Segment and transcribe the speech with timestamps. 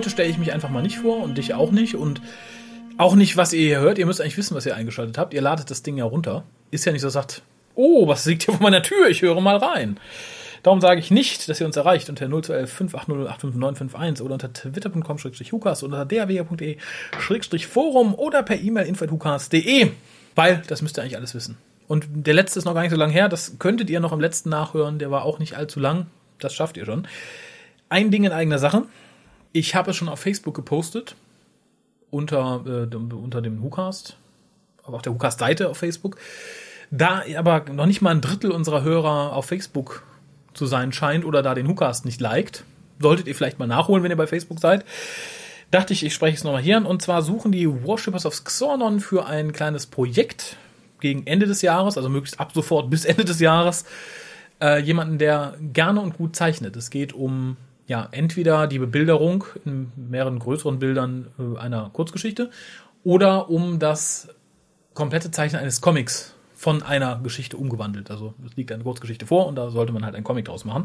[0.00, 2.22] Heute stelle ich mich einfach mal nicht vor und dich auch nicht und
[2.96, 3.98] auch nicht, was ihr hier hört.
[3.98, 5.34] Ihr müsst eigentlich wissen, was ihr eingeschaltet habt.
[5.34, 6.44] Ihr ladet das Ding ja runter.
[6.70, 7.42] Ist ja nicht so, sagt,
[7.74, 9.10] oh, was liegt hier vor meiner Tür?
[9.10, 10.00] Ich höre mal rein.
[10.62, 16.06] Darum sage ich nicht, dass ihr uns erreicht unter 0211 580 oder unter twitter.com-hukas oder
[16.06, 19.90] drw.de-forum oder per E-Mail info.hukas.de,
[20.34, 21.58] weil das müsst ihr eigentlich alles wissen.
[21.88, 24.20] Und der letzte ist noch gar nicht so lang her, das könntet ihr noch im
[24.20, 26.06] letzten nachhören, der war auch nicht allzu lang,
[26.38, 27.06] das schafft ihr schon.
[27.90, 28.84] Ein Ding in eigener Sache,
[29.52, 31.16] ich habe es schon auf Facebook gepostet,
[32.10, 34.16] unter, äh, unter dem WhoCast,
[34.82, 36.16] aber auch der WhoCast-Seite auf Facebook.
[36.90, 40.02] Da aber noch nicht mal ein Drittel unserer Hörer auf Facebook
[40.54, 42.64] zu sein scheint oder da den WhoCast nicht liked,
[42.98, 44.84] solltet ihr vielleicht mal nachholen, wenn ihr bei Facebook seid.
[45.70, 46.86] Dachte ich, ich spreche es nochmal hier an.
[46.86, 50.56] Und zwar suchen die Worshippers of Xornon für ein kleines Projekt
[50.98, 53.84] gegen Ende des Jahres, also möglichst ab sofort bis Ende des Jahres,
[54.60, 56.76] äh, jemanden, der gerne und gut zeichnet.
[56.76, 57.56] Es geht um
[57.90, 62.50] ja, entweder die Bebilderung in mehreren größeren Bildern äh, einer Kurzgeschichte
[63.02, 64.28] oder um das
[64.94, 68.12] komplette Zeichnen eines Comics von einer Geschichte umgewandelt.
[68.12, 70.84] Also es liegt eine Kurzgeschichte vor und da sollte man halt einen Comic draus machen.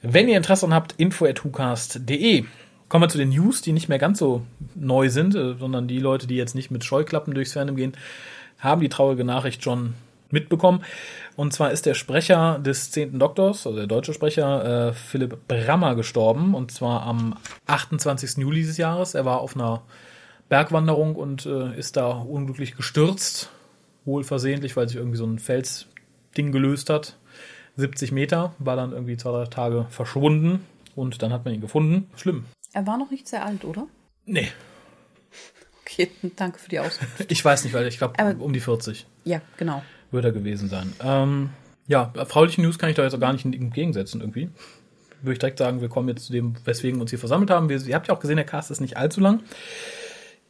[0.00, 2.44] Wenn ihr Interesse habt, info.hucast.de.
[2.88, 4.46] Kommen wir zu den News, die nicht mehr ganz so
[4.76, 7.92] neu sind, äh, sondern die Leute, die jetzt nicht mit Scheuklappen durchs Fernsehen gehen,
[8.60, 9.94] haben die traurige Nachricht schon
[10.30, 10.82] mitbekommen.
[11.36, 15.94] Und zwar ist der Sprecher des zehnten Doktors, also der deutsche Sprecher, äh, Philipp Brammer
[15.94, 16.54] gestorben.
[16.54, 18.38] Und zwar am 28.
[18.38, 19.14] Juli dieses Jahres.
[19.14, 19.82] Er war auf einer
[20.48, 23.50] Bergwanderung und äh, ist da unglücklich gestürzt.
[24.04, 27.16] Wohl versehentlich, weil sich irgendwie so ein Felsding gelöst hat.
[27.76, 32.08] 70 Meter, war dann irgendwie zwei, drei Tage verschwunden und dann hat man ihn gefunden.
[32.16, 32.46] Schlimm.
[32.72, 33.86] Er war noch nicht sehr alt, oder?
[34.24, 34.48] Nee.
[35.82, 37.30] Okay, danke für die Auskunft.
[37.30, 39.06] Ich weiß nicht, weil ich glaube um die 40.
[39.24, 39.82] Ja, genau
[40.16, 40.92] wird er gewesen sein.
[41.00, 41.50] Ähm,
[41.86, 44.50] ja, frauliche News kann ich da jetzt auch gar nicht entgegensetzen irgendwie.
[45.22, 47.68] Würde ich direkt sagen, wir kommen jetzt zu dem, weswegen wir uns hier versammelt haben.
[47.68, 49.40] Wir, ihr habt ja auch gesehen, der Cast ist nicht allzu lang.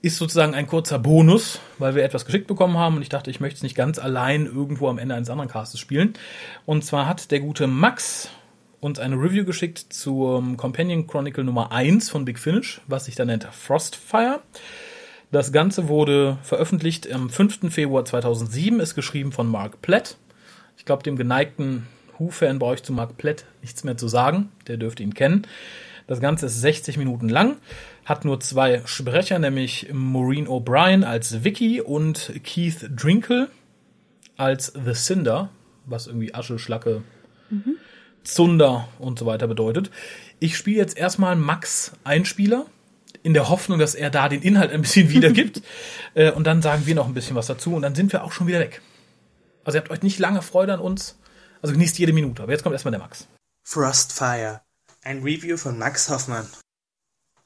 [0.03, 3.41] Ist sozusagen ein kurzer Bonus, weil wir etwas geschickt bekommen haben und ich dachte, ich
[3.41, 6.15] möchte es nicht ganz allein irgendwo am Ende eines anderen Castes spielen.
[6.65, 8.31] Und zwar hat der gute Max
[8.81, 13.25] uns eine Review geschickt zum Companion Chronicle Nummer 1 von Big Finish, was sich da
[13.25, 14.41] nennt Frostfire.
[15.33, 17.73] Das Ganze wurde veröffentlicht am 5.
[17.73, 20.17] Februar 2007, ist geschrieben von Mark Platt.
[20.79, 21.87] Ich glaube, dem geneigten
[22.19, 24.51] Who-Fan brauche ich zu Mark Platt nichts mehr zu sagen.
[24.69, 25.47] Der dürfte ihn kennen.
[26.07, 27.57] Das Ganze ist 60 Minuten lang,
[28.05, 33.49] hat nur zwei Sprecher, nämlich Maureen O'Brien als Vicky und Keith Drinkle
[34.37, 35.49] als The Cinder,
[35.85, 37.03] was irgendwie Asche, Schlacke,
[37.51, 37.77] mhm.
[38.23, 39.91] Zunder und so weiter bedeutet.
[40.39, 42.67] Ich spiele jetzt erstmal Max Einspieler
[43.27, 45.61] in der Hoffnung, dass er da den Inhalt ein bisschen wiedergibt.
[46.15, 48.31] äh, und dann sagen wir noch ein bisschen was dazu und dann sind wir auch
[48.31, 48.83] schon wieder weg.
[49.65, 51.19] Also ihr habt euch nicht lange Freude an uns.
[51.61, 52.45] Also genießt jede Minute.
[52.45, 53.27] Aber jetzt kommt erstmal der Max.
[53.65, 54.61] Frostfire.
[55.03, 56.49] Ein Review von Max Hoffmann.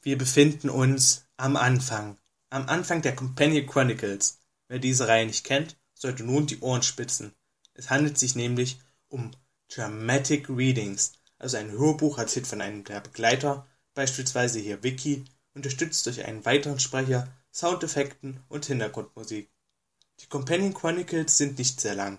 [0.02, 2.18] Wir befinden uns am Anfang.
[2.50, 4.38] Am Anfang der Companion Chronicles.
[4.68, 7.32] Wer diese Reihe nicht kennt, sollte nun die Ohren spitzen.
[7.72, 9.30] Es handelt sich nämlich um
[9.74, 15.24] Dramatic Readings, also ein Hörbuch erzählt von einem der Begleiter, beispielsweise hier Vicky,
[15.54, 19.50] unterstützt durch einen weiteren Sprecher, Soundeffekten und Hintergrundmusik.
[20.20, 22.18] Die Companion Chronicles sind nicht sehr lang,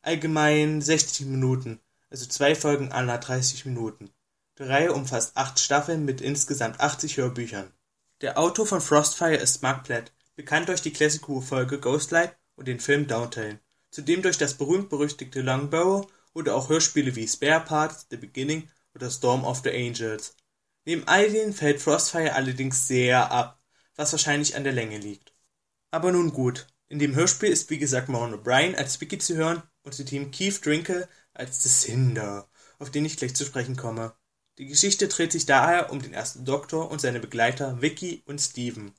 [0.00, 4.10] allgemein 60 Minuten, also zwei Folgen aller 30 Minuten.
[4.58, 7.72] Die Reihe umfasst acht Staffeln mit insgesamt 80 Hörbüchern.
[8.20, 12.80] Der Autor von Frostfire ist Mark Platt, bekannt durch die Classic Who-Folge Ghostlight und den
[12.80, 13.58] Film Downtown,
[13.90, 19.44] zudem durch das berühmt-berüchtigte Longbarrow oder auch Hörspiele wie Spare Parts, The Beginning oder Storm
[19.44, 20.34] of the Angels.
[20.84, 23.62] Neben all denen fällt Frostfire allerdings sehr ab,
[23.94, 25.34] was wahrscheinlich an der Länge liegt.
[25.90, 29.62] Aber nun gut, in dem Hörspiel ist wie gesagt Maureen O'Brien als Vicky zu hören
[29.82, 32.48] und zu Team Keith Drinkle als The Cinder,
[32.78, 34.14] auf den ich gleich zu sprechen komme.
[34.58, 38.92] Die Geschichte dreht sich daher um den ersten Doktor und seine Begleiter Vicky und Steven.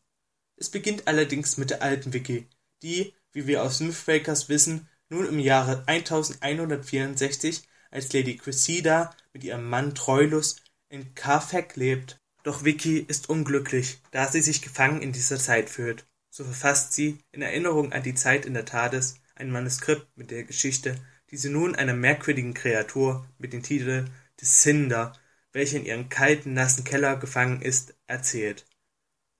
[0.56, 2.50] Es beginnt allerdings mit der alten Vicky,
[2.82, 9.70] die, wie wir aus Mythbreakers wissen, nun im Jahre 1164 als Lady Cressida mit ihrem
[9.70, 10.56] Mann Troilus
[10.94, 12.22] in Carfax lebt.
[12.44, 16.06] Doch Vicky ist unglücklich, da sie sich gefangen in dieser Zeit fühlt.
[16.30, 20.44] So verfasst sie, in Erinnerung an die Zeit in der TARDIS, ein Manuskript mit der
[20.44, 20.96] Geschichte,
[21.32, 24.06] die sie nun einer merkwürdigen Kreatur mit dem Titel
[24.40, 25.14] des Cinder,
[25.52, 28.66] welche in ihrem kalten, nassen Keller gefangen ist, erzählt.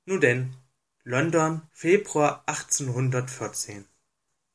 [0.06, 0.56] Nun denn,
[1.04, 3.86] London, Februar 1814.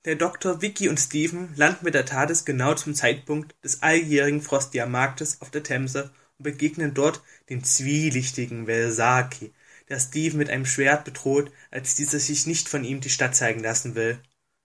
[0.04, 5.42] Der Doktor, Vicky und Stephen landen mit der TARDIS genau zum Zeitpunkt des alljährigen Frostjahrmarktes
[5.42, 9.52] auf der Themse und begegnen dort dem zwielichtigen Welsaki,
[9.88, 13.60] der Steve mit einem Schwert bedroht, als dieser sich nicht von ihm die Stadt zeigen
[13.60, 14.18] lassen will.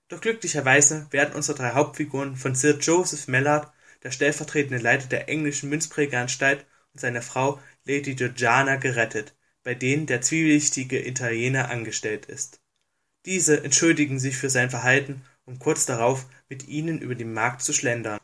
[0.10, 3.72] Doch glücklicherweise werden unsere drei Hauptfiguren von Sir Joseph Mallard,
[4.04, 10.22] der stellvertretende Leiter der englischen Münzprägeranstalt, und seiner Frau Lady Georgiana gerettet, bei denen der
[10.22, 12.62] zwielichtige Italiener angestellt ist.
[13.26, 17.74] Diese entschuldigen sich für sein Verhalten, um kurz darauf mit ihnen über den Markt zu
[17.74, 18.20] schlendern.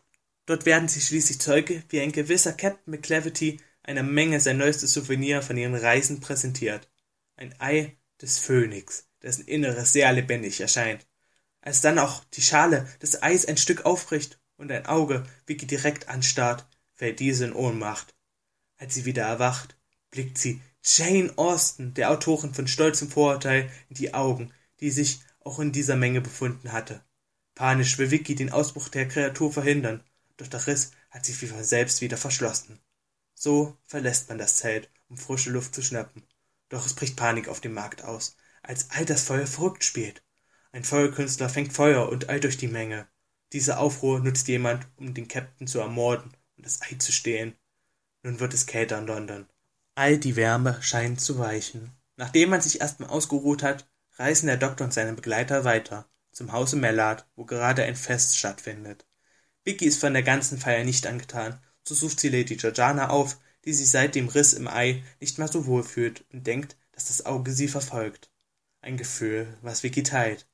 [0.49, 5.43] Dort werden sie schließlich Zeuge, wie ein gewisser Captain McClevity einer Menge sein neuestes Souvenir
[5.43, 6.89] von ihren Reisen präsentiert.
[7.35, 11.05] Ein Ei des Phönix, dessen Inneres sehr lebendig erscheint.
[11.61, 16.09] Als dann auch die Schale des Eis ein Stück aufbricht und ein Auge Vicky direkt
[16.09, 18.15] anstarrt, fällt diese in Ohnmacht.
[18.77, 19.77] Als sie wieder erwacht,
[20.09, 25.59] blickt sie Jane Austen, der Autorin von Stolzem Vorurteil, in die Augen, die sich auch
[25.59, 27.03] in dieser Menge befunden hatte.
[27.53, 30.03] Panisch will Vicky den Ausbruch der Kreatur verhindern,
[30.39, 32.80] doch der Riss hat sich wie von selbst wieder verschlossen.
[33.36, 36.24] So verlässt man das Zelt, um frische Luft zu schnappen.
[36.69, 40.21] Doch es bricht Panik auf dem Markt aus, als all das Feuer verrückt spielt.
[40.71, 43.07] Ein Feuerkünstler fängt Feuer und eilt durch die Menge.
[43.53, 47.56] Dieser Aufruhr nutzt jemand, um den Captain zu ermorden und das Ei zu stehlen.
[48.24, 49.47] Nun wird es kälter in London.
[49.95, 51.92] All die Wärme scheint zu weichen.
[52.15, 56.75] Nachdem man sich erstmal ausgeruht hat, reisen der Doktor und seine Begleiter weiter zum Hause
[56.75, 59.06] Mellard, wo gerade ein Fest stattfindet.
[59.69, 63.74] Vicky ist von der ganzen Feier nicht angetan, so sucht sie Lady Georgiana auf, die
[63.74, 67.27] sich seit dem Riss im Ei nicht mehr so wohl fühlt und denkt, dass das
[67.27, 68.31] Auge sie verfolgt.
[68.81, 70.48] Ein Gefühl, was Vicky teilt.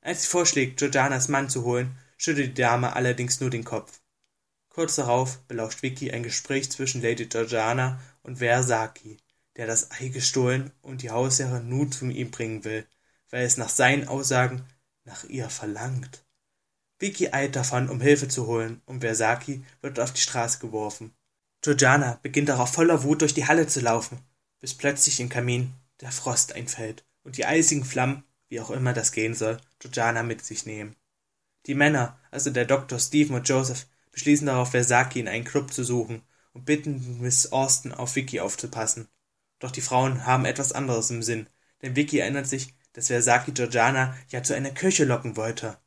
[0.00, 4.00] Als sie vorschlägt, Georgianas Mann zu holen, schüttelt die Dame allerdings nur den Kopf.
[4.70, 9.18] Kurz darauf belauscht Vicky ein Gespräch zwischen Lady Georgiana und Versaki,
[9.56, 12.86] der das Ei gestohlen und die Hausherrin nun zu ihm bringen will,
[13.28, 14.64] weil es nach seinen Aussagen
[15.04, 16.23] nach ihr verlangt.
[16.98, 21.14] Vicky eilt davon, um Hilfe zu holen, und Versaki wird auf die Straße geworfen.
[21.60, 24.18] Georgiana beginnt darauf voller Wut durch die Halle zu laufen,
[24.60, 29.12] bis plötzlich im Kamin der Frost einfällt und die eisigen Flammen, wie auch immer das
[29.12, 30.94] gehen soll, Georgiana mit sich nehmen.
[31.66, 35.82] Die Männer, also der Doktor, Stephen und Joseph, beschließen darauf, Versaki in einen Club zu
[35.82, 39.08] suchen und bitten Miss Austin auf Vicky aufzupassen.
[39.58, 41.48] Doch die Frauen haben etwas anderes im Sinn,
[41.82, 45.78] denn Vicky erinnert sich, dass Versaki Georgiana ja zu einer Kirche locken wollte.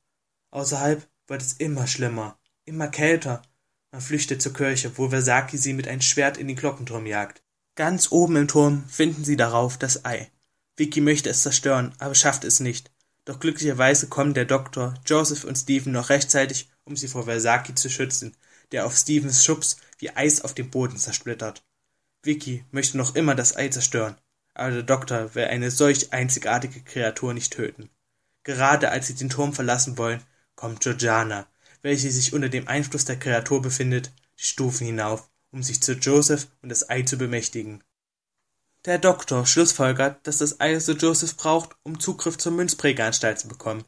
[0.51, 3.41] Außerhalb wird es immer schlimmer, immer kälter.
[3.91, 7.43] Man flüchtet zur Kirche, wo Versaki sie mit einem Schwert in den Glockenturm jagt.
[7.75, 10.31] Ganz oben im Turm finden sie darauf das Ei.
[10.75, 12.91] Vicky möchte es zerstören, aber schafft es nicht.
[13.25, 17.89] Doch glücklicherweise kommen der Doktor, Joseph und Stephen noch rechtzeitig, um sie vor Versaki zu
[17.89, 18.35] schützen,
[18.71, 21.63] der auf Stephens Schubs wie Eis auf dem Boden zersplittert.
[22.23, 24.15] Vicky möchte noch immer das Ei zerstören,
[24.53, 27.89] aber der Doktor will eine solch einzigartige Kreatur nicht töten.
[28.43, 30.23] Gerade als sie den Turm verlassen wollen,
[30.57, 31.47] kommt Georgiana,
[31.81, 36.47] welche sich unter dem Einfluss der Kreatur befindet, die Stufen hinauf, um sich zu Joseph
[36.61, 37.81] und das Ei zu bemächtigen.
[38.83, 43.85] Der Doktor schlussfolgert, dass das Ei so Joseph braucht, um Zugriff zur Münzprägeanstalt zu bekommen,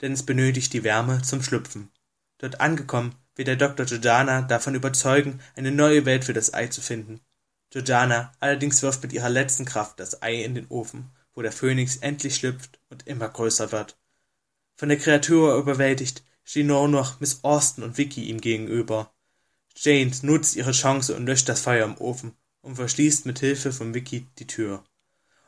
[0.00, 1.90] denn es benötigt die Wärme zum Schlüpfen.
[2.38, 6.80] Dort angekommen, will der Doktor Georgiana davon überzeugen, eine neue Welt für das Ei zu
[6.80, 7.20] finden.
[7.70, 11.96] Georgiana allerdings wirft mit ihrer letzten Kraft das Ei in den Ofen, wo der Phönix
[11.96, 13.96] endlich schlüpft und immer größer wird.
[14.82, 19.14] Von der Kreatur überwältigt stehen nur noch Miss Austen und Vicky ihm gegenüber.
[19.76, 22.32] Jane nutzt ihre Chance und löscht das Feuer im Ofen
[22.62, 24.82] und verschließt mit Hilfe von Vicky die Tür.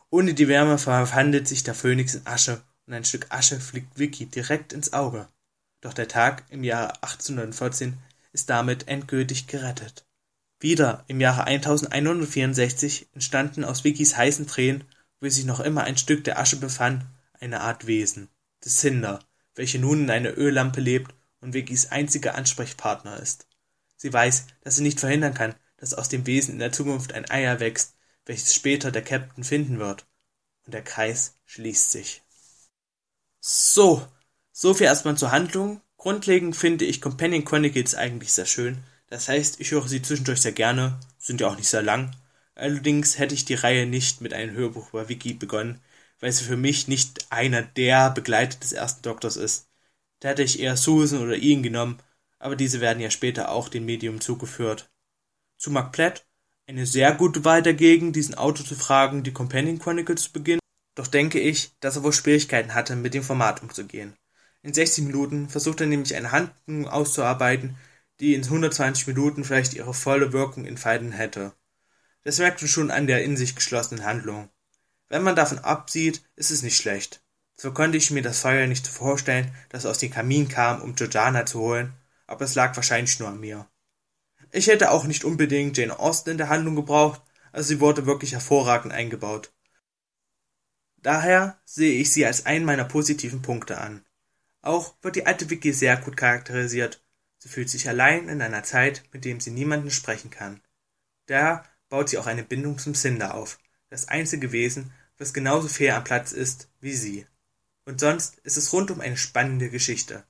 [0.08, 4.26] Ohne die Wärme verwandelt sich der Phönix in Asche und ein Stück Asche fliegt Vicky
[4.26, 5.26] direkt ins Auge.
[5.80, 7.98] Doch der Tag im Jahre 1814
[8.32, 10.06] ist damit endgültig gerettet.
[10.60, 14.84] Wieder im Jahre 1164 entstanden aus Vickys heißen Tränen,
[15.20, 17.04] wo sich noch immer ein Stück der Asche befand,
[17.40, 18.28] eine Art Wesen,
[18.64, 19.20] des Cinder,
[19.54, 23.46] welche nun in einer Öllampe lebt und Vickys einziger Ansprechpartner ist.
[23.96, 27.30] Sie weiß, dass sie nicht verhindern kann, dass aus dem Wesen in der Zukunft ein
[27.30, 27.94] Ei erwächst,
[28.26, 30.06] welches später der Captain finden wird.
[30.64, 32.22] Und der Kreis schließt sich.
[33.40, 34.06] So,
[34.52, 35.82] so viel erstmal zur Handlung.
[35.98, 38.78] Grundlegend finde ich Companion Chronicles eigentlich sehr schön.
[39.08, 42.16] Das heißt, ich höre sie zwischendurch sehr gerne, sind ja auch nicht sehr lang.
[42.54, 45.80] Allerdings hätte ich die Reihe nicht mit einem Hörbuch über Wiki begonnen,
[46.24, 49.68] weil sie für mich nicht einer der Begleiter des ersten Doktors ist.
[50.20, 51.98] Da hätte ich eher Susan oder Ian genommen,
[52.38, 54.90] aber diese werden ja später auch dem Medium zugeführt.
[55.58, 56.26] Zu Mark Platt,
[56.66, 60.62] eine sehr gute Wahl dagegen, diesen Autor zu fragen, die Companion Chronicles zu beginnen,
[60.94, 64.14] doch denke ich, dass er wohl Schwierigkeiten hatte, mit dem Format umzugehen.
[64.62, 67.76] In 60 Minuten versucht er nämlich eine Handlung auszuarbeiten,
[68.20, 71.52] die in 120 Minuten vielleicht ihre volle Wirkung entfalten hätte.
[72.22, 74.48] Das merkt man schon an der in sich geschlossenen Handlung.
[75.14, 77.22] Wenn man davon absieht, ist es nicht schlecht.
[77.54, 81.46] Zwar konnte ich mir das Feuer nicht vorstellen, das aus dem Kamin kam, um Georgiana
[81.46, 81.94] zu holen,
[82.26, 83.68] aber es lag wahrscheinlich nur an mir.
[84.50, 88.32] Ich hätte auch nicht unbedingt Jane Austen in der Handlung gebraucht, also sie wurde wirklich
[88.32, 89.52] hervorragend eingebaut.
[90.96, 94.04] Daher sehe ich sie als einen meiner positiven Punkte an.
[94.62, 97.04] Auch wird die alte Vicky sehr gut charakterisiert.
[97.38, 100.60] Sie fühlt sich allein in einer Zeit, mit dem sie niemanden sprechen kann.
[101.26, 105.96] Daher baut sie auch eine Bindung zum Cinder auf, das einzige Wesen, was genauso fair
[105.96, 107.26] am Platz ist wie sie.
[107.84, 110.24] Und sonst ist es rundum eine spannende Geschichte.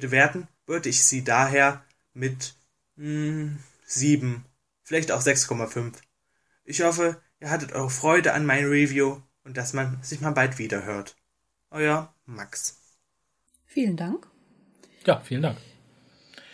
[0.00, 2.54] Bewerten würde ich sie daher mit
[2.96, 4.44] mh, 7,
[4.82, 5.94] vielleicht auch 6,5.
[6.64, 10.58] Ich hoffe, ihr hattet eure Freude an meinem Review und dass man sich mal bald
[10.58, 11.16] wieder hört.
[11.70, 12.78] Euer Max.
[13.64, 14.26] Vielen Dank.
[15.04, 15.58] Ja, vielen Dank.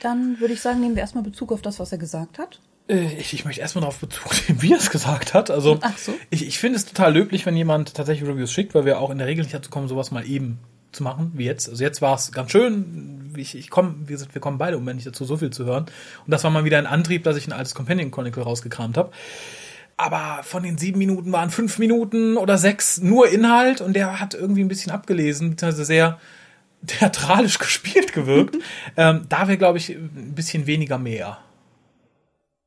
[0.00, 2.60] Dann würde ich sagen, nehmen wir erstmal Bezug auf das, was er gesagt hat.
[2.92, 5.50] Äh, Ich, ich möchte erstmal darauf Bezug nehmen, wie er es gesagt hat.
[5.50, 6.14] Also Ach so.
[6.30, 9.18] ich, ich finde es total löblich, wenn jemand tatsächlich Reviews schickt, weil wir auch in
[9.18, 10.58] der Regel nicht dazu kommen, sowas mal eben
[10.92, 11.68] zu machen, wie jetzt.
[11.68, 13.32] Also jetzt war es ganz schön.
[13.36, 15.64] Ich, ich komme, wie gesagt, wir kommen beide im Moment nicht dazu, so viel zu
[15.64, 15.86] hören.
[16.24, 19.10] Und das war mal wieder ein Antrieb, dass ich ein altes Companion Chronicle rausgekramt habe.
[19.96, 24.34] Aber von den sieben Minuten waren fünf Minuten oder sechs nur Inhalt und der hat
[24.34, 26.18] irgendwie ein bisschen abgelesen, beziehungsweise sehr
[26.86, 28.56] theatralisch gespielt gewirkt.
[28.96, 31.38] ähm, da wäre, glaube ich, ein bisschen weniger mehr.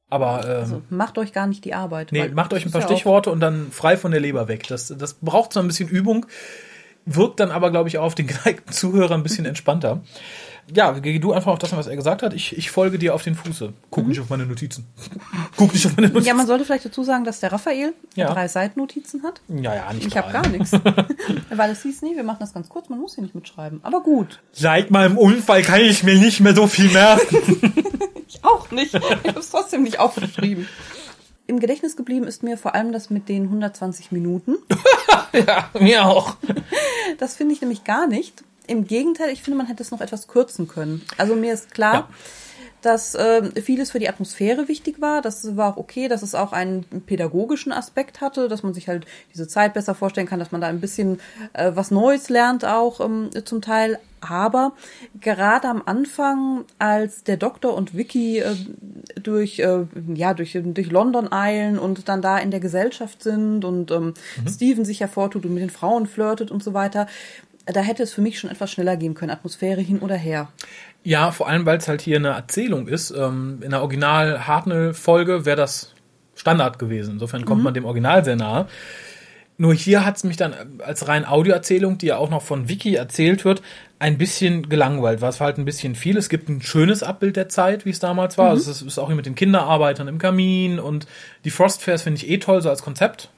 [0.09, 2.11] Aber ähm, Also macht euch gar nicht die Arbeit.
[2.11, 4.67] Nee, macht euch ein paar ja Stichworte und dann frei von der Leber weg.
[4.67, 6.25] Das, das braucht so ein bisschen Übung,
[7.05, 10.01] wirkt dann aber, glaube ich, auch auf den geneigten Zuhörer ein bisschen entspannter.
[10.73, 12.33] Ja, geh du einfach auf das, was er gesagt hat.
[12.33, 13.71] Ich, ich folge dir auf den Fuße.
[13.91, 14.87] Guck nicht auf meine Notizen.
[15.57, 16.27] Guck nicht auf meine Notizen.
[16.27, 18.33] Ja, man sollte vielleicht dazu sagen, dass der Raphael Ja.
[18.33, 19.41] drei Seitennotizen hat.
[19.47, 20.71] ja, ja, nicht Ich habe gar nichts.
[21.51, 23.79] Weil es hieß, nee, wir machen das ganz kurz, man muss hier nicht mitschreiben.
[23.83, 24.41] Aber gut.
[24.53, 27.37] Seit meinem Unfall kann ich mir nicht mehr so viel merken.
[28.45, 28.93] Auch nicht.
[28.93, 30.67] Ich habe es trotzdem nicht aufgeschrieben.
[31.47, 34.57] Im Gedächtnis geblieben ist mir vor allem das mit den 120 Minuten.
[35.33, 36.37] ja, mir auch.
[37.19, 38.43] Das finde ich nämlich gar nicht.
[38.67, 41.03] Im Gegenteil, ich finde, man hätte es noch etwas kürzen können.
[41.17, 42.09] Also mir ist klar, Ja.
[42.85, 45.21] Dass äh, vieles für die Atmosphäre wichtig war.
[45.23, 49.05] Das war auch okay, dass es auch einen pädagogischen Aspekt hatte, dass man sich halt
[49.33, 51.19] diese Zeit besser vorstellen kann, dass man da ein bisschen
[51.53, 53.97] äh, was Neues lernt auch ähm, zum Teil.
[54.21, 54.73] Aber
[55.19, 58.55] gerade am Anfang, als der Doktor und Vicky äh,
[59.21, 63.91] durch, äh, ja, durch, durch London eilen und dann da in der Gesellschaft sind und
[63.91, 64.13] ähm,
[64.47, 67.07] Steven sich hervortut und mit den Frauen flirtet und so weiter,
[67.65, 69.31] da hätte es für mich schon etwas schneller gehen können.
[69.31, 70.49] Atmosphäre hin oder her.
[71.03, 73.11] Ja, vor allem, weil es halt hier eine Erzählung ist.
[73.11, 75.93] Ähm, in der Original-Hartnell-Folge wäre das
[76.35, 77.13] Standard gewesen.
[77.13, 78.67] Insofern kommt man dem Original sehr nahe.
[79.57, 82.95] Nur hier hat es mich dann als rein Audioerzählung, die ja auch noch von Vicky
[82.95, 83.61] erzählt wird,
[83.99, 85.21] ein bisschen gelangweilt.
[85.21, 86.17] War es halt ein bisschen viel.
[86.17, 88.49] Es gibt ein schönes Abbild der Zeit, wie es damals war.
[88.49, 91.07] Also es ist auch hier mit den Kinderarbeitern im Kamin und
[91.45, 93.29] die Frost Fairs finde ich eh toll, so als Konzept.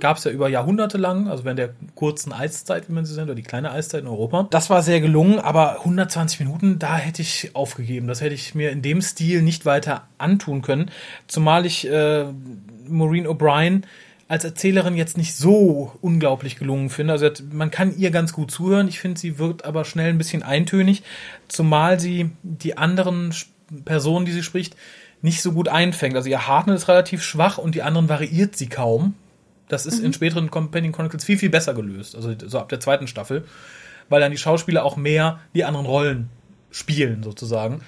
[0.00, 3.28] Gab es ja über Jahrhunderte lang, also während der kurzen Eiszeit, wie man sie nennt,
[3.28, 4.46] oder die kleine Eiszeit in Europa.
[4.50, 8.06] Das war sehr gelungen, aber 120 Minuten, da hätte ich aufgegeben.
[8.06, 10.90] Das hätte ich mir in dem Stil nicht weiter antun können.
[11.26, 12.26] Zumal ich äh,
[12.88, 13.82] Maureen O'Brien
[14.30, 17.12] als Erzählerin jetzt nicht so unglaublich gelungen finde.
[17.14, 18.86] Also man kann ihr ganz gut zuhören.
[18.86, 21.02] Ich finde, sie wirkt aber schnell ein bisschen eintönig,
[21.48, 23.34] zumal sie die anderen
[23.84, 24.76] Personen, die sie spricht,
[25.20, 26.14] nicht so gut einfängt.
[26.14, 29.14] Also ihr Hartnell ist relativ schwach und die anderen variiert sie kaum.
[29.72, 32.16] Das ist in späteren Companion Chronicles viel, viel besser gelöst.
[32.16, 33.44] Also so ab der zweiten Staffel.
[34.08, 36.28] Weil dann die Schauspieler auch mehr die anderen Rollen
[36.70, 37.80] spielen, sozusagen.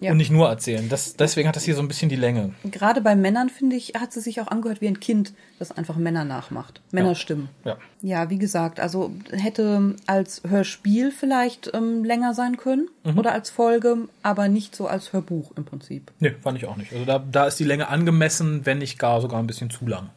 [0.00, 0.12] Ja.
[0.12, 0.88] Und nicht nur erzählen.
[0.88, 2.54] Das, deswegen hat das hier so ein bisschen die Länge.
[2.64, 5.96] Gerade bei Männern, finde ich, hat sie sich auch angehört wie ein Kind, das einfach
[5.96, 6.80] Männer nachmacht.
[6.90, 7.48] Männerstimmen.
[7.64, 7.76] Ja.
[8.00, 14.08] Ja, wie gesagt, also hätte als Hörspiel vielleicht ähm, länger sein können oder als Folge,
[14.22, 16.10] aber nicht so als Hörbuch im Prinzip.
[16.18, 16.92] Nee, fand ich auch nicht.
[16.92, 20.08] Also da, da ist die Länge angemessen, wenn nicht gar sogar ein bisschen zu lang.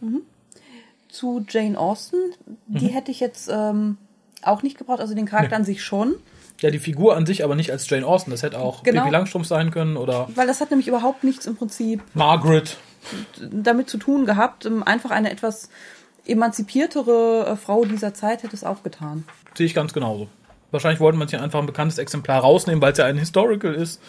[1.13, 2.15] Zu Jane Austen,
[2.65, 3.97] die hätte ich jetzt ähm,
[4.41, 6.15] auch nicht gebraucht, also den Charakter an sich schon,
[6.59, 8.31] Ja, die Figur an sich aber nicht als Jane Austen.
[8.31, 9.01] Das hätte auch Genau.
[9.01, 12.77] Pippi Langstrumpf sein können oder weil das hat nämlich überhaupt nichts im Prinzip Margaret.
[13.51, 14.65] damit zu tun gehabt.
[14.65, 15.69] Ähm, Einfach eine etwas
[16.25, 19.23] emanzipiertere äh, Frau dieser Zeit hätte es auch getan.
[19.55, 20.27] Sehe ich ganz genauso.
[20.71, 24.01] Wahrscheinlich wollten man sich einfach ein bekanntes Exemplar rausnehmen, weil es ja ein Historical ist.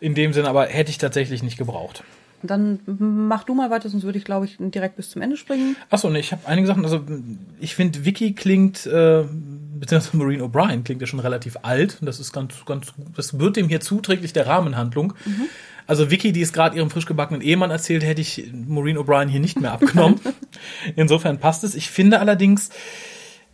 [0.00, 2.02] In dem Sinne aber hätte ich tatsächlich nicht gebraucht.
[2.46, 5.76] Dann mach du mal weiter, sonst würde ich, glaube ich, direkt bis zum Ende springen.
[5.90, 7.00] Achso, ne, ich habe einige Sachen, also
[7.60, 9.24] ich finde, Vicky klingt, äh,
[9.80, 11.98] beziehungsweise Maureen O'Brien klingt ja schon relativ alt.
[12.02, 15.14] Das ist ganz, ganz, das wird dem hier zuträglich der Rahmenhandlung.
[15.86, 19.40] Also Vicky, die es gerade ihrem frisch gebackenen Ehemann erzählt, hätte ich Maureen O'Brien hier
[19.40, 20.20] nicht mehr abgenommen.
[20.96, 21.74] Insofern passt es.
[21.74, 22.70] Ich finde allerdings,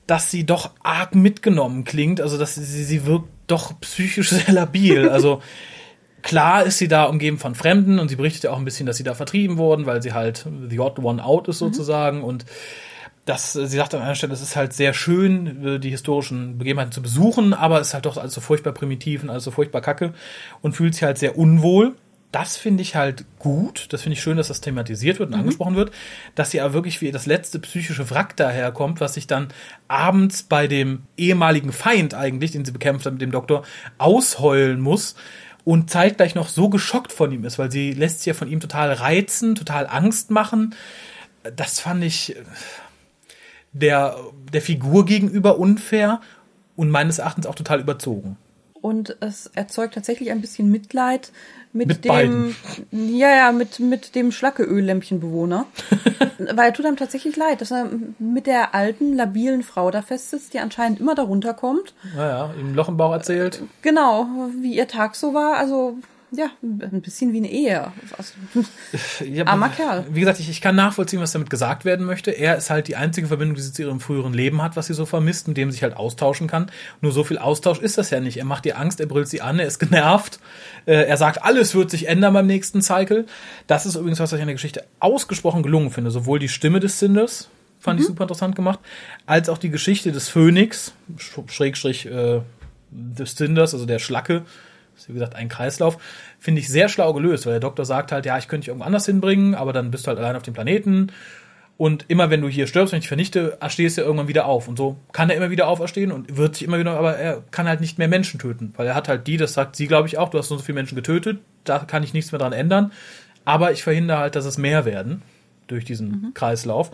[0.07, 2.21] dass sie doch arg mitgenommen klingt.
[2.21, 5.09] Also, dass sie, sie wirkt doch psychisch sehr labil.
[5.09, 5.43] Also,
[6.23, 8.97] klar ist sie da umgeben von Fremden und sie berichtet ja auch ein bisschen, dass
[8.97, 12.23] sie da vertrieben wurden, weil sie halt the odd one out ist sozusagen.
[12.23, 12.45] Und
[13.27, 16.93] das, sie sagt an einer Stelle, es ist halt sehr schön, äh, die historischen Begebenheiten
[16.93, 19.81] zu besuchen, aber es ist halt doch alles so furchtbar primitiv und alles so furchtbar
[19.81, 20.15] kacke
[20.62, 21.95] und fühlt sich halt sehr unwohl.
[22.33, 23.89] Das finde ich halt gut.
[23.91, 25.91] Das finde ich schön, dass das thematisiert wird und angesprochen wird,
[26.37, 29.49] dass sie aber wirklich wie das letzte psychische Wrack daherkommt, was sich dann
[29.89, 33.65] abends bei dem ehemaligen Feind eigentlich, den sie bekämpft hat mit dem Doktor,
[33.99, 35.17] ausheulen muss
[35.71, 38.59] und zeitgleich noch so geschockt von ihm ist, weil sie lässt sich ja von ihm
[38.59, 40.75] total reizen, total Angst machen.
[41.55, 42.43] Das fand ich äh,
[43.73, 44.17] der,
[44.53, 46.23] der Figur gegenüber unfair
[46.75, 48.37] und meines Erachtens auch total überzogen.
[48.83, 51.33] Und es erzeugt tatsächlich ein bisschen Mitleid
[51.73, 52.57] mit, Mit dem, beiden.
[52.91, 55.67] ja, ja, mit, mit dem Schlackeöllämpchenbewohner.
[56.39, 60.55] Weil er tut einem tatsächlich leid, dass er mit der alten, labilen Frau da festsitzt,
[60.55, 61.95] die anscheinend immer darunter kommt.
[62.17, 63.63] Naja, ihm Loch im Bauch erzählt.
[63.83, 64.27] Genau,
[64.61, 65.57] wie ihr Tag so war.
[65.57, 65.99] Also,
[66.33, 67.93] ja, ein bisschen wie eine Ehe.
[68.17, 68.33] Also,
[69.25, 70.05] Ja, Armer Kerl.
[70.11, 72.31] Wie gesagt, ich, ich kann nachvollziehen, was damit gesagt werden möchte.
[72.31, 74.95] Er ist halt die einzige Verbindung, die sie zu ihrem früheren Leben hat, was sie
[74.95, 76.71] so vermisst, mit dem sie sich halt austauschen kann.
[77.01, 78.37] Nur so viel Austausch ist das ja nicht.
[78.37, 80.39] Er macht ihr Angst, er brüllt sie an, er ist genervt.
[80.87, 83.27] Äh, er sagt, alles wird sich ändern beim nächsten Cycle.
[83.67, 86.11] Das ist übrigens was, was ich an der Geschichte ausgesprochen gelungen finde.
[86.11, 88.79] Sowohl die Stimme des Cinders, fand ich super interessant gemacht,
[89.27, 92.41] als auch die Geschichte des Phönix, Sch- Schrägstrich äh,
[92.91, 94.43] des Cinders, also der Schlacke,
[95.09, 95.99] wie gesagt ein Kreislauf,
[96.38, 98.87] finde ich sehr schlau gelöst, weil der Doktor sagt halt, ja, ich könnte dich irgendwo
[98.87, 101.12] anders hinbringen, aber dann bist du halt allein auf dem Planeten.
[101.80, 104.45] Und immer wenn du hier stirbst, wenn ich dich vernichte, stehst du ja irgendwann wieder
[104.45, 104.69] auf.
[104.69, 107.66] Und so kann er immer wieder auferstehen und wird sich immer wieder, aber er kann
[107.66, 108.75] halt nicht mehr Menschen töten.
[108.76, 110.75] Weil er hat halt die, das sagt sie, glaube ich, auch, du hast so viele
[110.75, 112.92] Menschen getötet, da kann ich nichts mehr dran ändern.
[113.47, 115.23] Aber ich verhindere halt, dass es mehr werden
[115.69, 116.90] durch diesen Kreislauf.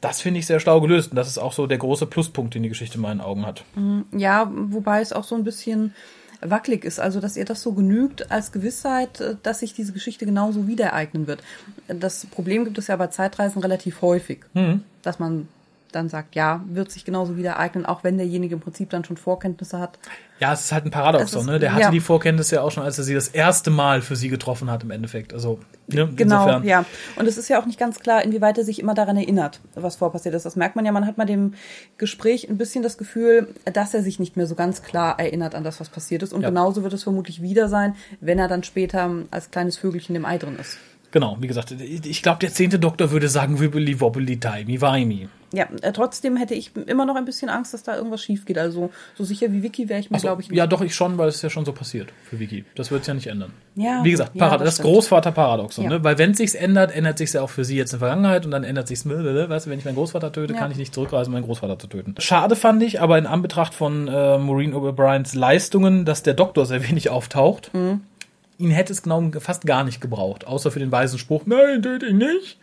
[0.00, 1.10] Das finde ich sehr schlau gelöst.
[1.10, 3.64] Und das ist auch so der große Pluspunkt, den die Geschichte in meinen Augen hat.
[4.12, 5.94] ja, wobei es auch so ein bisschen
[6.40, 7.00] wackelig ist.
[7.00, 10.86] Also, dass ihr das so genügt als Gewissheit, äh, dass sich diese Geschichte genauso wieder
[10.86, 11.42] ereignen wird.
[11.88, 14.40] Das Problem gibt es ja bei Zeitreisen relativ häufig,
[15.02, 15.48] dass man
[15.92, 19.16] dann sagt, ja, wird sich genauso wieder ereignen, auch wenn derjenige im Prinzip dann schon
[19.16, 19.98] Vorkenntnisse hat.
[20.40, 21.58] Ja, es ist halt ein Paradoxon, ne?
[21.58, 21.90] Der hatte ja.
[21.90, 24.84] die Vorkenntnisse ja auch schon, als er sie das erste Mal für sie getroffen hat,
[24.84, 25.32] im Endeffekt.
[25.34, 26.08] Also, ne?
[26.14, 26.64] Genau, Insofern.
[26.64, 26.84] ja.
[27.16, 29.96] Und es ist ja auch nicht ganz klar, inwieweit er sich immer daran erinnert, was
[29.96, 30.46] vorpassiert ist.
[30.46, 31.54] Das merkt man ja, man hat mal dem
[31.96, 35.64] Gespräch ein bisschen das Gefühl, dass er sich nicht mehr so ganz klar erinnert an
[35.64, 36.32] das, was passiert ist.
[36.32, 36.50] Und Ja.
[36.50, 40.38] genauso wird es vermutlich wieder sein, wenn er dann später als kleines Vögelchen im Ei
[40.38, 40.78] drin ist.
[41.10, 45.28] Genau, wie gesagt, ich glaube, der zehnte Doktor würde sagen, wibbly wobbly timey wimey.
[45.54, 48.58] Ja, äh, trotzdem hätte ich immer noch ein bisschen Angst, dass da irgendwas schief geht.
[48.58, 50.58] Also so sicher wie Vicky wäre ich mir, so, glaube ich, nicht.
[50.58, 52.66] ja, doch, ich schon, weil es ja schon so passiert für Vicky.
[52.74, 53.52] Das wird es ja nicht ändern.
[53.74, 54.84] Ja, Wie gesagt, ja, das das.
[54.84, 55.90] Großvater-Paradoxon, Ja.
[55.90, 56.04] ne?
[56.04, 58.44] Weil wenn es sich ändert, ändert sich ja auch für sie jetzt in der Vergangenheit
[58.44, 60.58] und dann ändert sich weißt du, wenn ich meinen Großvater töte, Ja.
[60.58, 62.14] kann ich nicht zurückreisen, meinen Großvater zu töten.
[62.18, 66.86] Schade fand ich, aber in Anbetracht von äh, Maureen O'Briens Leistungen, dass der Doktor sehr
[66.86, 68.02] wenig auftaucht, Mhm.
[68.58, 72.06] Ihn hätte es genau fast gar nicht gebraucht, außer für den weisen Spruch, nein, töte
[72.06, 72.58] ihn nicht.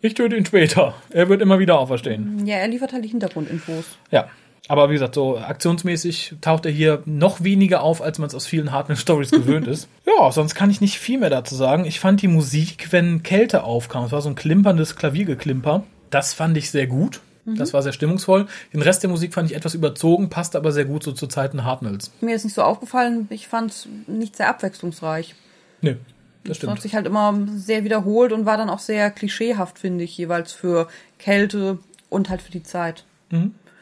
[0.00, 0.94] Ich töte ihn später.
[1.10, 2.44] Er wird immer wieder auferstehen.
[2.44, 3.84] Ja, er liefert halt die Hintergrundinfos.
[4.10, 4.28] Ja.
[4.68, 8.46] Aber wie gesagt, so aktionsmäßig taucht er hier noch weniger auf, als man es aus
[8.46, 9.88] vielen harten Stories gewöhnt ist.
[10.06, 11.84] Ja, sonst kann ich nicht viel mehr dazu sagen.
[11.84, 16.56] Ich fand die Musik, wenn Kälte aufkam, es war so ein klimperndes Klaviergeklimper, das fand
[16.56, 17.20] ich sehr gut.
[17.44, 18.46] Das war sehr stimmungsvoll.
[18.72, 21.64] Den Rest der Musik fand ich etwas überzogen, passt aber sehr gut so zu Zeiten
[21.64, 22.12] Hartnells.
[22.20, 25.34] Mir ist nicht so aufgefallen, ich fand es nicht sehr abwechslungsreich.
[25.80, 25.96] Nö,
[26.44, 26.82] das Es hat stimmt.
[26.82, 30.86] sich halt immer sehr wiederholt und war dann auch sehr klischeehaft, finde ich, jeweils für
[31.18, 31.78] Kälte
[32.08, 33.04] und halt für die Zeit.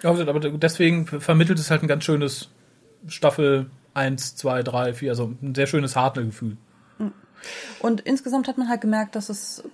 [0.00, 2.48] Gesagt, aber deswegen vermittelt es halt ein ganz schönes
[3.08, 6.56] Staffel 1, 2, 3, 4, also ein sehr schönes Hartnell-Gefühl.
[7.80, 9.64] Und insgesamt hat man halt gemerkt, dass es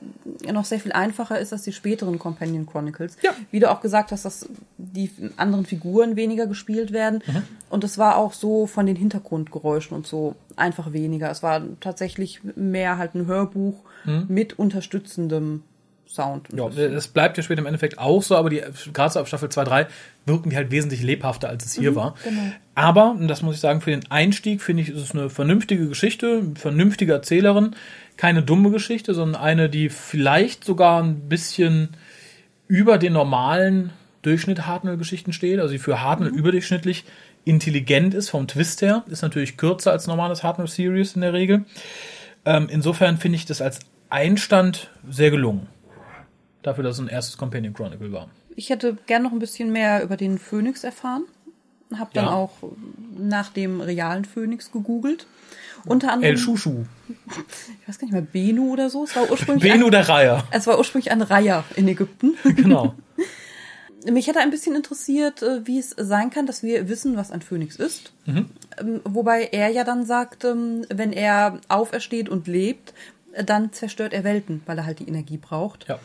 [0.52, 3.16] noch sehr viel einfacher ist als die späteren Companion Chronicles.
[3.22, 3.30] Ja.
[3.50, 7.22] Wie du auch gesagt hast, dass die anderen Figuren weniger gespielt werden.
[7.26, 7.42] Mhm.
[7.70, 11.30] Und es war auch so von den Hintergrundgeräuschen und so einfach weniger.
[11.30, 13.82] Es war tatsächlich mehr halt ein Hörbuch
[14.28, 15.64] mit unterstützendem
[16.08, 16.52] Sound.
[16.52, 16.58] Mhm.
[16.58, 19.48] Ja, es bleibt ja später im Endeffekt auch so, aber die, gerade so ab Staffel
[19.48, 19.86] 2, 3
[20.24, 22.14] wirken die halt wesentlich lebhafter, als es hier war.
[22.24, 22.52] genau.
[22.74, 25.88] Aber, und das muss ich sagen, für den Einstieg finde ich, ist es eine vernünftige
[25.88, 27.74] Geschichte, eine vernünftige Erzählerin.
[28.16, 31.90] Keine dumme Geschichte, sondern eine, die vielleicht sogar ein bisschen
[32.68, 33.92] über den normalen
[34.22, 37.04] Durchschnitt Hartnell-Geschichten steht, also die für Hartnell überdurchschnittlich
[37.44, 41.64] intelligent ist vom Twist her, ist natürlich kürzer als normales Hartnell-Series in der Regel.
[42.44, 45.68] Ähm, insofern finde ich das als Einstand sehr gelungen.
[46.66, 48.28] Dafür, dass es ein erstes Companion Chronicle war.
[48.56, 51.22] Ich hätte gern noch ein bisschen mehr über den Phönix erfahren.
[51.96, 52.32] Hab dann Ja.
[52.32, 52.50] auch
[53.16, 55.28] nach dem realen Phönix gegoogelt.
[55.84, 56.84] Unter anderem, El Shushu.
[57.08, 59.04] ich weiß gar nicht mehr, Benu oder so.
[59.04, 60.42] Es war ursprünglich, Benu ein, der Reiher.
[60.50, 62.34] es war ursprünglich ein Reiher in Ägypten.
[62.56, 62.94] Genau.
[64.10, 67.42] Mich hätte ein bisschen interessiert, äh, wie es sein kann, dass wir wissen, was ein
[67.42, 68.12] Phönix ist.
[68.24, 68.50] Mhm.
[68.80, 72.92] Ähm, Wobei er ja dann sagt, ähm, wenn er aufersteht und lebt,
[73.34, 75.86] äh, dann zerstört er Welten, weil er halt die Energie braucht.
[75.88, 75.98] Ja.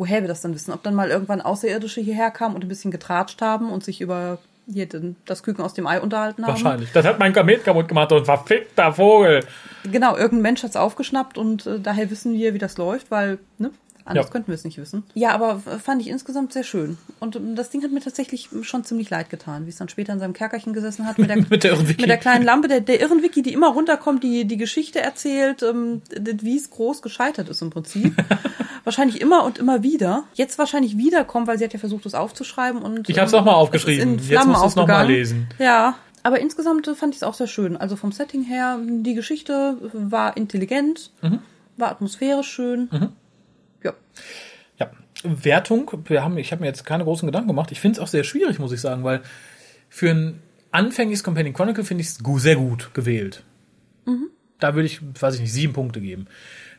[0.00, 0.72] Woher wir das dann wissen?
[0.72, 4.38] Ob dann mal irgendwann Außerirdische hierher kamen und ein bisschen getratscht haben und sich über
[4.66, 6.52] hier den, das Küken aus dem Ei unterhalten haben?
[6.54, 6.90] Wahrscheinlich.
[6.92, 9.44] Das hat mein Komet kaputt gemacht und verfickter Vogel.
[9.84, 13.40] Genau, irgendein Mensch hat es aufgeschnappt und äh, daher wissen wir, wie das läuft, weil
[13.58, 13.72] ne,
[14.06, 14.32] Anders Ja.
[14.32, 15.04] könnten wir es nicht wissen.
[15.14, 16.96] Ja, aber fand ich insgesamt sehr schön.
[17.20, 20.18] Und das Ding hat mir tatsächlich schon ziemlich leid getan, wie es dann später in
[20.18, 23.22] seinem Kerkerchen gesessen hat mit der, Mit der mit der kleinen Lampe, der, der irren
[23.22, 27.70] Vicky, die immer runterkommt, die die Geschichte erzählt, ähm, wie es groß gescheitert ist im
[27.70, 28.14] Prinzip.
[28.84, 30.24] wahrscheinlich immer und immer wieder.
[30.34, 33.50] Jetzt wahrscheinlich wiederkommt, weil sie hat ja versucht, es aufzuschreiben und Ich hab's ähm, mal
[33.52, 34.02] es ist aufgeschrieben.
[34.02, 35.16] in Jetzt Flammen musst du's noch mal aufgegangen.
[35.18, 35.48] lesen.
[35.58, 37.76] Ja, aber insgesamt fand ich es auch sehr schön.
[37.76, 41.38] Also vom Setting her, die Geschichte war intelligent, Mhm.
[41.76, 42.88] war atmosphärisch schön.
[43.82, 43.94] Ja.
[44.78, 44.90] Ja,
[45.24, 47.72] Wertung, wir haben, ich habe mir jetzt keine großen Gedanken gemacht.
[47.72, 49.20] Ich finde es auch sehr schwierig, muss ich sagen, weil
[49.88, 50.40] für ein
[50.70, 53.42] anfängliches Companion Chronicle finde ich es sehr gut gewählt.
[54.60, 56.26] Da würde ich, weiß ich nicht, sieben Punkte geben.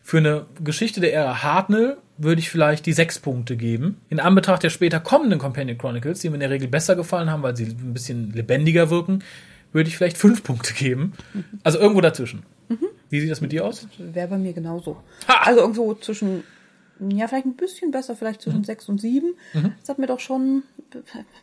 [0.03, 3.99] Für eine Geschichte der Ära Hartnell würde ich vielleicht die sechs Punkte geben.
[4.09, 7.43] In Anbetracht der später kommenden Companion Chronicles, die mir in der Regel besser gefallen haben,
[7.43, 9.23] weil sie ein bisschen lebendiger wirken,
[9.71, 11.13] würde ich vielleicht fünf Punkte geben.
[11.63, 12.43] Also irgendwo dazwischen.
[13.09, 13.87] Wie sieht das mit dir aus?
[13.97, 14.97] Wäre bei mir genauso.
[15.27, 15.41] Ha!
[15.43, 16.43] Also irgendwo zwischen,
[16.99, 19.33] ja, vielleicht ein bisschen besser, vielleicht zwischen sechs und sieben.
[19.81, 20.63] Das hat mir doch schon,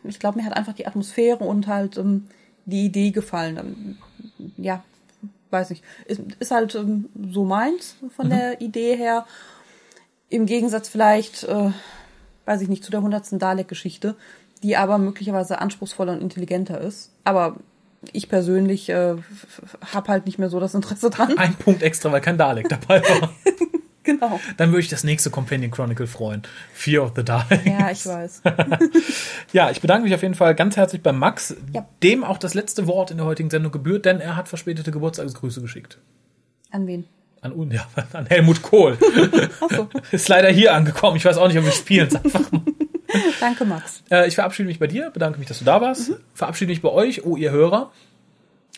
[0.03, 2.25] ich glaube, mir hat einfach die Atmosphäre und halt ähm,
[2.65, 3.57] die Idee gefallen.
[3.57, 3.97] Ähm,
[4.57, 4.83] Ja,
[5.51, 5.83] weiß nicht.
[6.05, 9.25] Ist, ist halt ähm, so meins von der Idee her.
[10.29, 11.71] Im Gegensatz vielleicht, äh,
[12.45, 14.15] weiß ich nicht, zu der hundertsten Dalek-Geschichte,
[14.61, 17.11] die aber möglicherweise anspruchsvoller und intelligenter ist.
[17.23, 17.57] Aber
[18.13, 19.15] ich persönlich äh,
[19.93, 21.37] habe halt nicht mehr so das Interesse dran.
[21.37, 23.33] Ein Punkt extra, weil kein Dalek dabei war.
[24.09, 24.39] Genau.
[24.57, 26.41] Dann würde ich das nächste Companion Chronicle freuen.
[26.73, 27.65] Fear of the Daleks.
[27.65, 28.41] Ja, ich weiß.
[29.53, 31.87] Ja, ich bedanke mich auf jeden Fall ganz herzlich bei Max, Ja.
[32.03, 35.61] dem auch das letzte Wort in der heutigen Sendung gebührt, denn er hat verspätete Geburtstagsgrüße
[35.61, 35.97] geschickt.
[36.71, 37.05] An wen?
[37.41, 38.97] An, ja, an Helmut Kohl.
[39.69, 39.87] So.
[40.11, 41.17] Ist leider hier angekommen.
[41.17, 42.51] Ich weiß auch nicht, ob wir spielen es einfach.
[42.51, 42.61] mal.
[43.39, 44.03] Danke, Max.
[44.11, 46.11] Äh, ich verabschiede mich bei dir, bedanke mich, dass du da warst.
[46.33, 47.91] Verabschiede mich bei euch, oh ihr Hörer.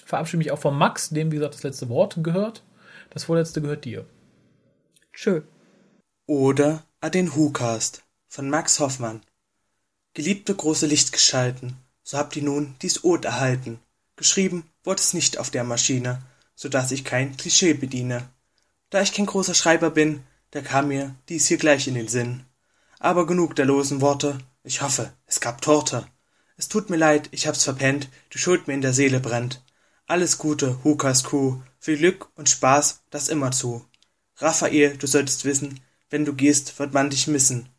[0.06, 2.64] Verabschiede mich auch von Max, dem, wie gesagt, das letzte Wort gehört.
[3.10, 4.06] Das vorletzte gehört dir.
[5.14, 5.42] Tschö.
[6.26, 9.22] Oder den Whocast von Max Hoffmann.
[10.14, 13.80] Geliebte große Lichtgestalten, so habt ihr nun dies Ode erhalten.
[14.16, 16.22] Geschrieben wurde es nicht auf der Maschine,
[16.56, 18.30] so dass ich kein Klischee bediene.
[18.90, 22.46] Da ich kein großer Schreiber bin, da kam mir dies hier gleich in den Sinn.
[23.00, 26.08] Aber genug der losen Worte, ich hoffe, es gab Torte.
[26.56, 29.62] Es tut mir leid, ich hab's verpennt, die Schuld mir in der Seele brennt.
[30.08, 33.86] Alles Gute, Hukas Crew, viel Glück und Spaß, das immer zu.
[34.42, 37.70] Raphael, du solltest wissen, wenn du gehst, wird man dich missen.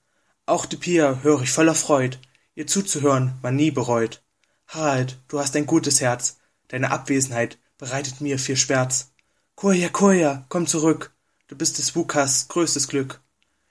[0.46, 2.18] Auch die Pia höre ich voller Freud,
[2.54, 4.22] ihr zuzuhören man nie bereut.
[4.68, 9.10] Harald, du hast ein gutes Herz, deine Abwesenheit bereitet mir viel Schmerz.
[9.56, 11.12] Koja, Koja, komm zurück,
[11.48, 13.20] du bist des Wukas größtes Glück.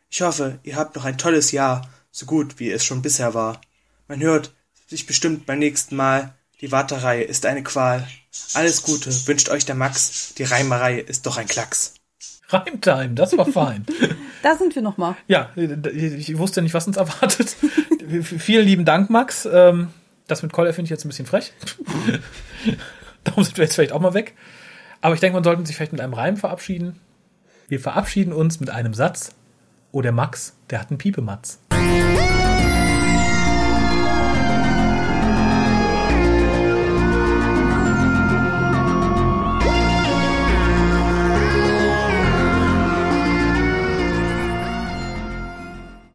[0.10, 3.62] Ich hoffe, ihr habt noch ein tolles Jahr, so gut wie es schon bisher war.
[4.10, 4.54] Man hört
[4.88, 8.06] sich bestimmt beim nächsten Mal, die Warterei ist eine Qual.
[8.54, 11.94] Alles Gute wünscht euch der Max, die Reimerei ist doch ein Klacks.
[12.54, 13.86] Reimtime, das war fein.
[14.44, 15.16] Da sind wir nochmal.
[15.28, 17.56] ja, ich wusste nicht, was uns erwartet.
[18.24, 19.48] Vielen lieben Dank, Max.
[19.52, 19.90] Ähm,
[20.26, 21.54] Das mit Collar finde ich jetzt ein bisschen frech.
[23.24, 24.34] Darum sind wir jetzt vielleicht auch mal weg.
[25.02, 27.00] Aber ich denke, man sollte sich vielleicht mit einem Reim verabschieden.
[27.68, 29.36] Wir verabschieden uns mit einem Satz.
[29.92, 31.60] Oh, der Max, der hat einen Piepematz.